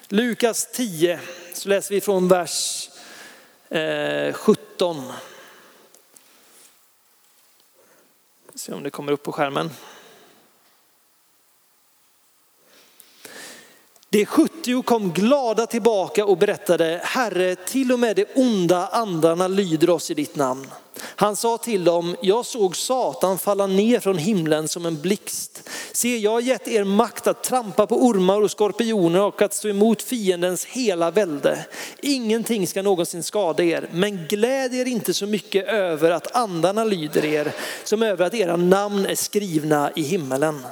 [0.08, 1.20] Lukas 10
[1.52, 2.88] så läser vi från vers
[4.32, 4.98] 17.
[4.98, 5.14] Eh,
[8.54, 9.70] Se om det kommer upp på skärmen.
[14.16, 19.90] De 70 kom glada tillbaka och berättade, Herre, till och med de onda andarna lyder
[19.90, 20.66] oss i ditt namn.
[21.00, 25.68] Han sa till dem, jag såg Satan falla ner från himlen som en blixt.
[25.92, 29.68] Se, jag har gett er makt att trampa på ormar och skorpioner och att stå
[29.68, 31.66] emot fiendens hela välde.
[32.00, 37.24] Ingenting ska någonsin skada er, men gläd er inte så mycket över att andarna lyder
[37.24, 37.52] er,
[37.84, 40.62] som över att era namn är skrivna i himmelen.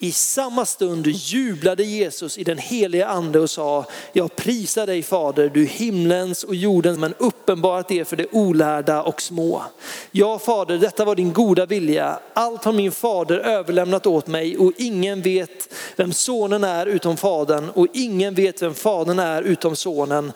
[0.00, 5.48] I samma stund jublade Jesus i den heliga ande och sa, jag prisar dig fader,
[5.54, 9.62] du himlens och jordens, men uppenbarat det för det olärda och små.
[10.10, 12.18] Ja fader, detta var din goda vilja.
[12.34, 17.68] Allt har min fader överlämnat åt mig och ingen vet vem sonen är utom fadern
[17.68, 20.32] och ingen vet vem fadern är utom sonen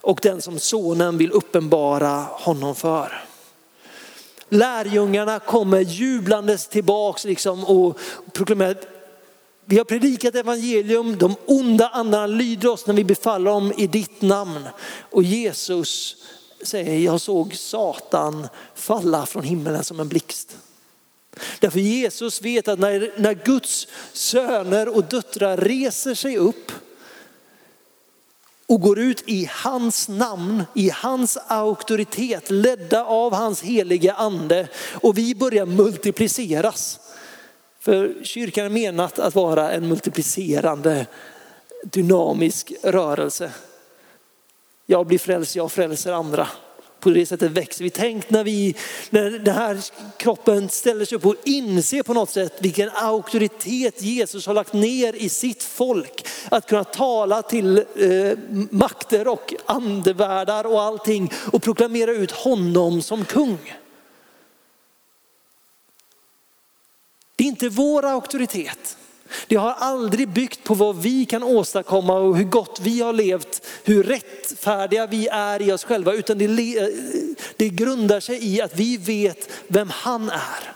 [0.00, 3.29] och den som sonen vill uppenbara honom för
[4.50, 7.98] lärjungarna kommer jublandes tillbaks liksom och
[8.32, 8.76] proklamerar
[9.70, 14.22] vi har predikat evangelium, de onda andarna lyder oss när vi befaller dem i ditt
[14.22, 14.68] namn.
[15.10, 16.16] Och Jesus
[16.62, 20.56] säger, jag såg Satan falla från himlen som en blixt.
[21.60, 26.72] Därför Jesus vet att när, när Guds söner och döttrar reser sig upp
[28.70, 35.18] och går ut i hans namn, i hans auktoritet, ledda av hans heliga ande och
[35.18, 37.00] vi börjar multipliceras.
[37.80, 41.06] För kyrkan är menat att vara en multiplicerande
[41.84, 43.52] dynamisk rörelse.
[44.86, 46.48] Jag blir frälst, jag frälser andra.
[47.00, 47.90] På det sättet växer vi.
[47.90, 48.74] Tänk när, vi,
[49.10, 49.78] när den här
[50.16, 55.12] kroppen ställer sig upp och inser på något sätt vilken auktoritet Jesus har lagt ner
[55.12, 56.26] i sitt folk.
[56.48, 58.38] Att kunna tala till eh,
[58.70, 63.58] makter och andevärldar och allting och proklamera ut honom som kung.
[67.36, 68.96] Det är inte vår auktoritet.
[69.46, 73.66] Det har aldrig byggt på vad vi kan åstadkomma och hur gott vi har levt,
[73.84, 76.46] hur rättfärdiga vi är i oss själva, utan det,
[77.56, 80.74] det grundar sig i att vi vet vem han är.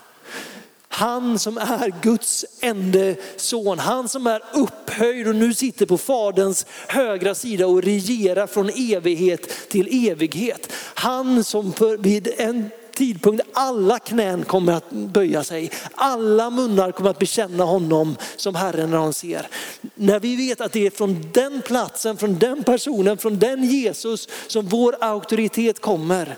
[0.87, 6.65] Han som är Guds enda son, han som är upphöjd och nu sitter på faderns
[6.87, 10.71] högra sida och regerar från evighet till evighet.
[10.93, 15.71] Han som vid en tidpunkt alla knän kommer att böja sig.
[15.95, 19.47] Alla munnar kommer att bekänna honom som Herren när de ser.
[19.95, 24.29] När vi vet att det är från den platsen, från den personen, från den Jesus
[24.47, 26.37] som vår auktoritet kommer.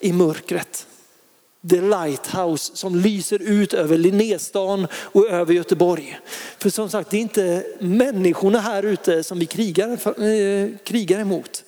[0.00, 0.86] I mörkret.
[1.70, 6.18] The Lighthouse som lyser ut över Linnéstan och över Göteborg.
[6.58, 9.88] För som sagt, det är inte människorna här ute som vi krigar,
[10.24, 11.64] eh, krigar emot.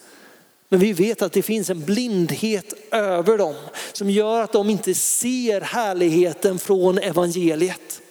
[0.73, 3.55] Men vi vet att det finns en blindhet över dem
[3.93, 8.03] som gör att de inte ser härligheten från evangeliet.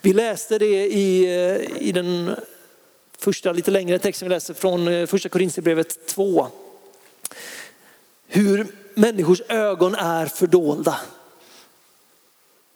[0.00, 2.30] Vi läste det i, eh, i den
[3.18, 6.46] första lite längre texten vi läste från eh, första Korinthierbrevet 2.
[8.26, 10.96] Hur människors ögon är fördolda.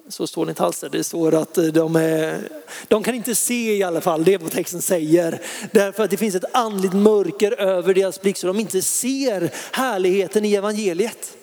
[0.08, 0.88] Så står det inte alls där.
[0.88, 2.40] Det står att eh, de, är,
[2.88, 5.40] de kan inte se i alla fall, det är vad texten säger.
[5.72, 10.44] Därför att det finns ett andligt mörker över deras blick så de inte ser härligheten
[10.44, 11.34] i evangeliet.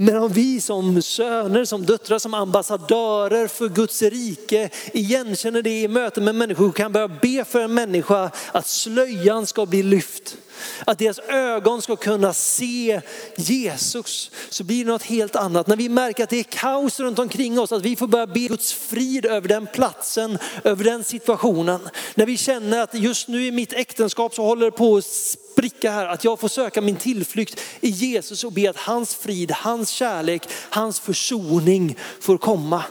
[0.00, 5.88] Men om vi som söner, som döttrar, som ambassadörer för Guds rike igenkänner det i
[5.88, 10.36] möten med människor kan börja be för en människa att slöjan ska bli lyft.
[10.84, 13.00] Att deras ögon ska kunna se
[13.36, 15.66] Jesus så blir det något helt annat.
[15.66, 18.40] När vi märker att det är kaos runt omkring oss, att vi får börja be
[18.40, 21.80] Guds frid över den platsen, över den situationen.
[22.14, 25.90] När vi känner att just nu i mitt äktenskap så håller det på att spricka
[25.90, 29.88] här, att jag får söka min tillflykt i Jesus och be att hans frid, hans
[29.88, 32.84] kärlek, hans försoning får komma.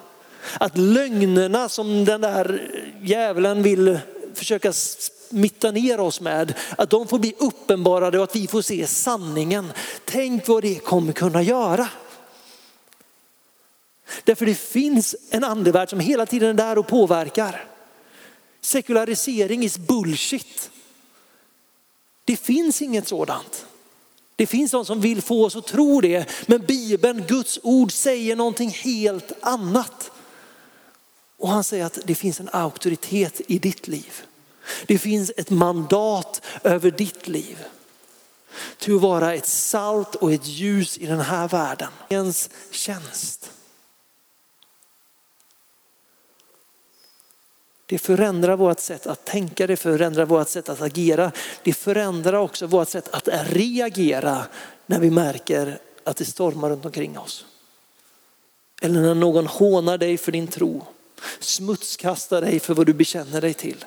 [0.59, 3.99] Att lögnerna som den där djävulen vill
[4.33, 4.73] försöka
[5.29, 9.71] smitta ner oss med, att de får bli uppenbarade och att vi får se sanningen.
[10.05, 11.89] Tänk vad det kommer kunna göra.
[14.23, 17.65] Därför det finns en andevärld som hela tiden är där och påverkar.
[18.61, 20.71] Sekularisering is bullshit.
[22.25, 23.65] Det finns inget sådant.
[24.35, 28.35] Det finns de som vill få oss att tro det, men Bibeln, Guds ord säger
[28.35, 30.11] någonting helt annat.
[31.37, 34.23] Och han säger att det finns en auktoritet i ditt liv.
[34.85, 37.57] Det finns ett mandat över ditt liv.
[38.77, 41.89] Till att vara ett salt och ett ljus i den här världen.
[42.09, 43.51] Ens tjänst.
[47.85, 51.31] Det förändrar vårt sätt att tänka, det förändrar vårt sätt att agera.
[51.63, 54.45] Det förändrar också vårt sätt att reagera
[54.85, 57.45] när vi märker att det stormar runt omkring oss.
[58.81, 60.85] Eller när någon hånar dig för din tro,
[61.39, 63.85] smutskastar dig för vad du bekänner dig till.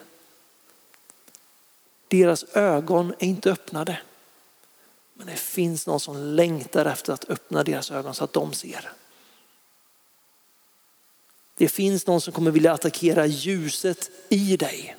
[2.10, 3.98] Deras ögon är inte öppnade.
[5.14, 8.92] Men det finns någon som längtar efter att öppna deras ögon så att de ser.
[11.56, 14.96] Det finns någon som kommer vilja attackera ljuset i dig.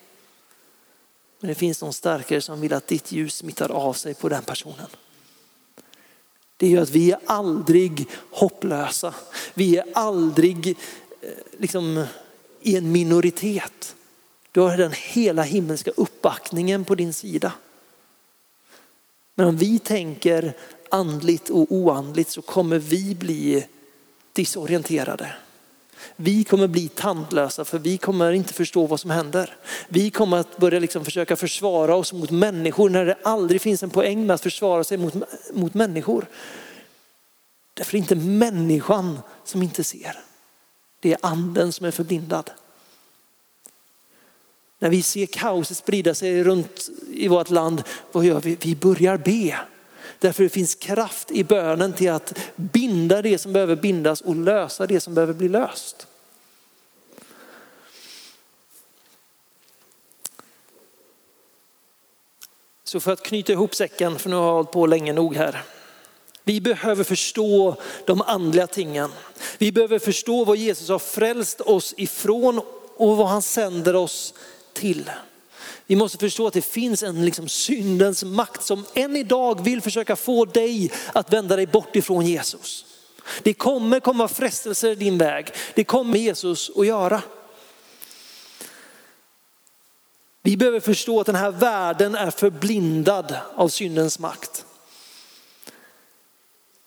[1.39, 4.43] Men det finns någon starkare som vill att ditt ljus smittar av sig på den
[4.43, 4.87] personen.
[6.57, 9.13] Det gör att vi är aldrig hopplösa.
[9.53, 10.67] Vi är aldrig
[11.21, 12.05] eh, liksom,
[12.61, 13.95] i en minoritet.
[14.51, 17.53] Du har den hela himmelska uppbackningen på din sida.
[19.35, 20.53] Men om vi tänker
[20.89, 23.67] andligt och oandligt så kommer vi bli
[24.33, 25.33] disorienterade.
[26.15, 29.55] Vi kommer bli tandlösa för vi kommer inte förstå vad som händer.
[29.87, 33.89] Vi kommer att börja liksom försöka försvara oss mot människor när det aldrig finns en
[33.89, 35.13] poäng med att försvara sig mot,
[35.53, 36.25] mot människor.
[37.73, 40.19] Därför är det inte människan som inte ser.
[40.99, 42.51] Det är anden som är förblindad.
[44.81, 48.57] När vi ser kaoset sprida sig runt i vårt land, vad gör vi?
[48.61, 49.59] Vi börjar be.
[50.19, 54.87] Därför det finns kraft i bönen till att binda det som behöver bindas och lösa
[54.87, 56.07] det som behöver bli löst.
[62.83, 65.63] Så för att knyta ihop säcken, för nu har jag hållit på länge nog här.
[66.43, 67.75] Vi behöver förstå
[68.05, 69.09] de andliga tingen.
[69.57, 72.61] Vi behöver förstå vad Jesus har frälst oss ifrån
[72.97, 74.33] och vad han sänder oss
[74.73, 75.11] till.
[75.85, 80.15] Vi måste förstå att det finns en liksom syndens makt som än idag vill försöka
[80.15, 82.85] få dig att vända dig bort ifrån Jesus.
[83.43, 85.47] Det kommer komma frestelser din väg.
[85.75, 87.21] Det kommer Jesus att göra.
[90.41, 94.65] Vi behöver förstå att den här världen är förblindad av syndens makt.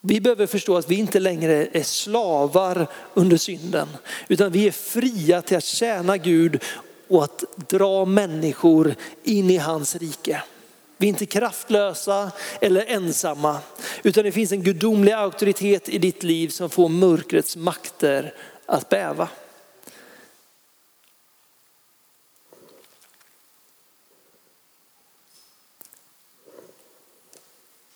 [0.00, 3.88] Vi behöver förstå att vi inte längre är slavar under synden,
[4.28, 6.62] utan vi är fria till att tjäna Gud
[7.14, 10.42] och att dra människor in i hans rike.
[10.96, 13.58] Vi är inte kraftlösa eller ensamma,
[14.02, 18.34] utan det finns en gudomlig auktoritet i ditt liv som får mörkrets makter
[18.66, 19.28] att bäva.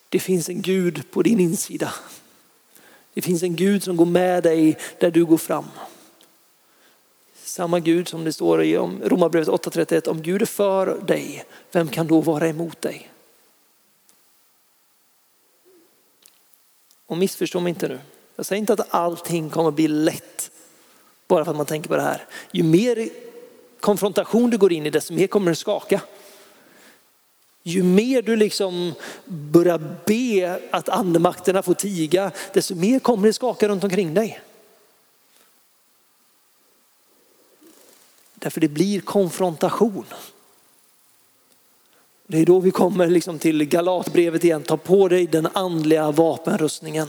[0.08, 1.94] Det finns en Gud på din insida.
[3.14, 5.64] Det finns en Gud som går med dig där du går fram.
[7.58, 12.06] Samma Gud som det står i Romarbrevet 8.31, om Gud är för dig, vem kan
[12.06, 13.10] då vara emot dig?
[17.06, 17.98] Och missförstå mig inte nu.
[18.36, 20.50] Jag säger inte att allting kommer att bli lätt
[21.28, 22.26] bara för att man tänker på det här.
[22.52, 23.08] Ju mer
[23.80, 26.00] konfrontation du går in i desto mer kommer det skaka.
[27.62, 28.94] Ju mer du liksom
[29.24, 34.40] börjar be att andemakterna får tiga, desto mer kommer det skaka runt omkring dig.
[38.38, 40.04] Därför det blir konfrontation.
[42.26, 44.62] Det är då vi kommer liksom till Galatbrevet igen.
[44.62, 47.08] Ta på dig den andliga vapenrustningen.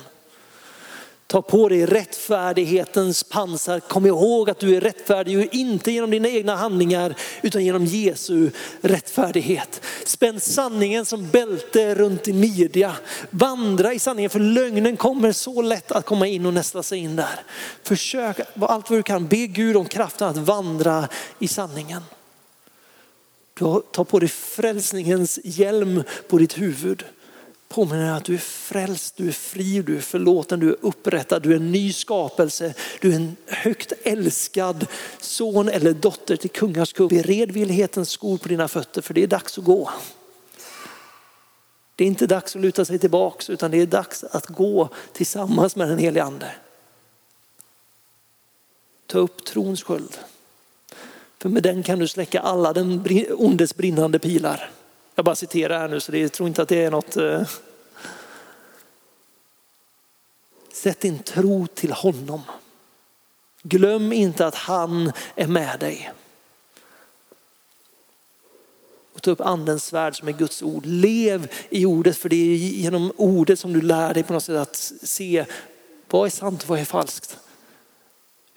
[1.32, 3.80] Ta på dig rättfärdighetens pansar.
[3.80, 8.50] Kom ihåg att du är rättfärdig, inte genom dina egna handlingar utan genom Jesu
[8.82, 9.82] rättfärdighet.
[10.06, 12.96] Spänn sanningen som bälte runt din midja.
[13.30, 17.16] Vandra i sanningen för lögnen kommer så lätt att komma in och nästla sig in
[17.16, 17.44] där.
[17.84, 21.08] Försök allt vad du kan, be Gud om kraften att vandra
[21.40, 22.02] i sanningen.
[23.92, 27.04] Ta på dig frälsningens hjälm på ditt huvud
[27.70, 31.42] påminner dig att du är frälst, du är fri, du är förlåten, du är upprättad,
[31.42, 34.88] du är en ny skapelse, du är en högt älskad
[35.20, 37.08] son eller dotter till kungars kung.
[37.08, 39.90] Beredvillighetens skor på dina fötter för det är dags att gå.
[41.96, 45.76] Det är inte dags att luta sig tillbaks utan det är dags att gå tillsammans
[45.76, 46.52] med den helige ande.
[49.06, 50.18] Ta upp trons sköld.
[51.40, 53.06] För med den kan du släcka alla den
[53.38, 54.72] ondes brinnande pilar.
[55.20, 57.18] Jag bara citerar här nu så jag tror inte att det är något.
[57.18, 57.48] Eh.
[60.74, 62.42] Sätt din tro till honom.
[63.62, 66.12] Glöm inte att han är med dig.
[69.14, 70.86] Och ta upp andens svärd som är Guds ord.
[70.86, 74.58] Lev i ordet för det är genom ordet som du lär dig på något sätt
[74.58, 75.46] att se
[76.10, 77.40] vad är sant och vad är falskt.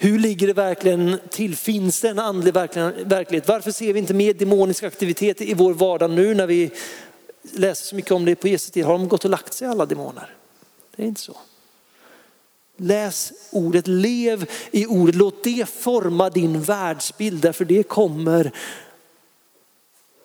[0.03, 1.57] Hur ligger det verkligen till?
[1.57, 3.49] Finns det en andlig verklighet?
[3.49, 6.71] Varför ser vi inte mer demonisk aktivitet i vår vardag nu när vi
[7.53, 8.85] läser så mycket om det på Jesu tid?
[8.85, 10.37] Har de gått och lagt sig alla demoner?
[10.97, 11.37] Det är inte så.
[12.77, 18.53] Läs ordet, lev i ordet, låt det forma din världsbild därför det kommer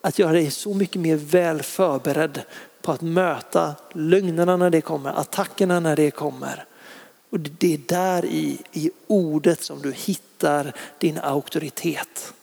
[0.01, 2.41] att göra dig så mycket mer väl förberedd
[2.81, 6.65] på att möta lögnerna när det kommer, attackerna när det kommer.
[7.29, 12.33] Och det är där i, i ordet som du hittar din auktoritet.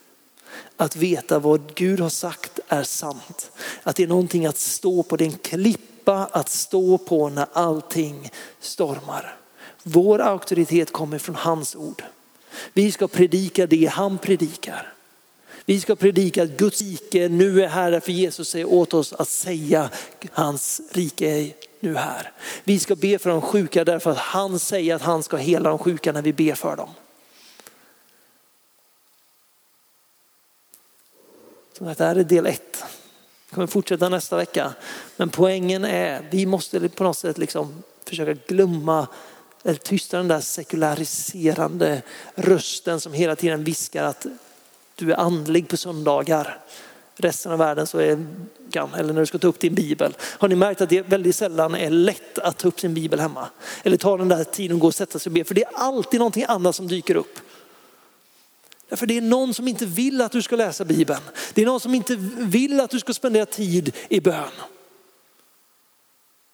[0.77, 3.51] Att veta vad Gud har sagt är sant.
[3.83, 7.47] Att det är någonting att stå på, det är en klippa att stå på när
[7.53, 8.31] allting
[8.61, 9.37] stormar.
[9.83, 12.03] Vår auktoritet kommer från hans ord.
[12.73, 14.95] Vi ska predika det han predikar.
[15.65, 19.29] Vi ska predika att Guds rike nu är här för Jesus säger åt oss att
[19.29, 19.91] säga
[20.33, 21.53] hans rike är
[21.85, 22.33] nu här.
[22.65, 25.79] Vi ska be för de sjuka därför att han säger att han ska hela de
[25.79, 26.91] sjuka när vi ber för dem.
[31.79, 32.85] Så det här är del ett.
[33.49, 34.75] Vi kommer fortsätta nästa vecka.
[35.17, 39.07] Men poängen är, vi måste på något sätt liksom försöka glömma
[39.65, 42.03] eller tysta den där sekulariserande
[42.35, 44.27] rösten som hela tiden viskar att
[44.95, 46.61] du är andlig på söndagar.
[47.17, 48.27] Resten av världen så är
[48.77, 50.17] eller när du ska ta upp din bibel.
[50.21, 53.49] Har ni märkt att det väldigt sällan är lätt att ta upp sin bibel hemma?
[53.83, 55.45] Eller ta den där tiden och gå och sätta sig och be.
[55.45, 57.39] För det är alltid någonting annat som dyker upp.
[58.89, 61.21] Därför det är någon som inte vill att du ska läsa bibeln.
[61.55, 64.51] Det är någon som inte vill att du ska spendera tid i bön.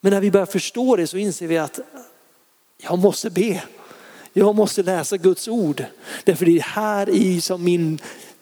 [0.01, 1.79] Men när vi börjar förstå det så inser vi att
[2.77, 3.63] jag måste be.
[4.33, 5.85] Jag måste läsa Guds ord.
[6.23, 7.99] Därför det är här i som min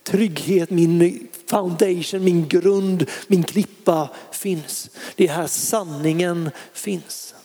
[0.09, 4.89] trygghet, min foundation, min grund, min klippa finns.
[5.15, 7.35] Det är här sanningen finns.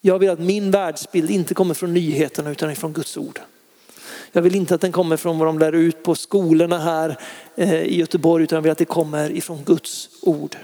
[0.00, 3.40] Jag vill att min världsbild inte kommer från nyheterna utan från Guds ord.
[4.32, 7.18] Jag vill inte att den kommer från vad de lär ut på skolorna här
[7.56, 10.56] eh, i Göteborg utan jag vill att det kommer ifrån Guds ord.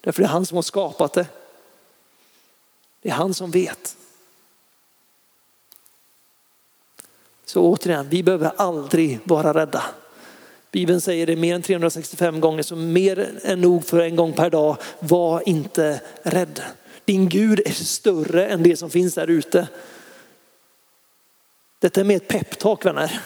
[0.00, 1.26] Därför det är han som har skapat det.
[3.02, 3.97] Det är han som vet.
[7.48, 9.84] Så återigen, vi behöver aldrig vara rädda.
[10.72, 14.50] Bibeln säger det mer än 365 gånger, så mer än nog för en gång per
[14.50, 14.76] dag.
[14.98, 16.62] Var inte rädd.
[17.04, 19.68] Din Gud är större än det som finns där ute.
[21.78, 23.20] Detta är mer ett peptalk vänner.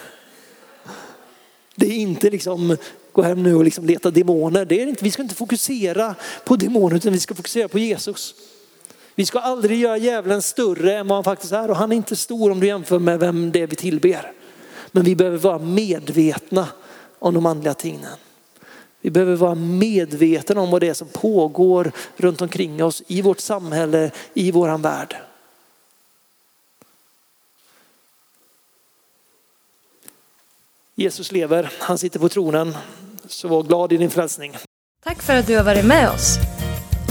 [1.75, 2.77] Det är inte liksom
[3.11, 4.65] gå hem nu och liksom leta demoner.
[4.65, 6.15] Det är inte, vi ska inte fokusera
[6.45, 8.35] på demoner utan vi ska fokusera på Jesus.
[9.15, 12.15] Vi ska aldrig göra djävulen större än vad han faktiskt är och han är inte
[12.15, 14.31] stor om du jämför med vem det är vi tillber.
[14.91, 16.67] Men vi behöver vara medvetna
[17.19, 18.11] om de andliga tingen.
[19.01, 23.39] Vi behöver vara medvetna om vad det är som pågår runt omkring oss i vårt
[23.39, 25.15] samhälle, i våran värld.
[30.95, 32.77] Jesus lever, han sitter på tronen.
[33.27, 34.57] Så var glad i din frälsning.
[35.03, 36.37] Tack för att du har varit med oss.